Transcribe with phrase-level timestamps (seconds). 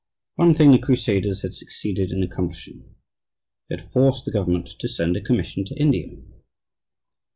[0.33, 2.95] One thing the crusaders had succeeded in accomplishing
[3.69, 6.19] they had forced the government to send a commission to India.